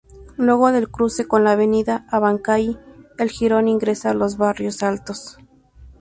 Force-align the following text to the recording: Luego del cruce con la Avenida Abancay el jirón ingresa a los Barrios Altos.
Luego 0.35 0.71
del 0.71 0.89
cruce 0.89 1.27
con 1.27 1.43
la 1.43 1.51
Avenida 1.51 2.07
Abancay 2.09 2.75
el 3.19 3.29
jirón 3.29 3.67
ingresa 3.67 4.09
a 4.09 4.13
los 4.15 4.35
Barrios 4.35 4.81
Altos. 4.81 5.37